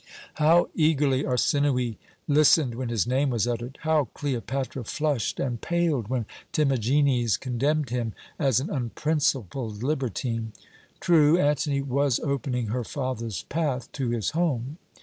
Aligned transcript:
"How 0.41 0.67
eagerly 0.73 1.25
Arsinoë 1.25 1.97
listened 2.27 2.73
when 2.73 2.89
his 2.89 3.05
name 3.05 3.29
was 3.29 3.45
uttered! 3.45 3.77
How 3.83 4.05
Cleopatra 4.15 4.83
flushed 4.83 5.39
and 5.39 5.61
paled 5.61 6.07
when 6.07 6.25
Timagenes 6.51 7.39
condemned 7.39 7.91
him 7.91 8.13
as 8.39 8.59
an 8.59 8.71
unprincipled 8.71 9.83
libertine! 9.83 10.53
True, 11.01 11.37
Antony 11.37 11.83
was 11.83 12.19
opening 12.19 12.69
her 12.69 12.83
father's 12.83 13.43
path 13.43 13.91
to 13.91 14.09
his 14.09 14.31
home. 14.31 14.79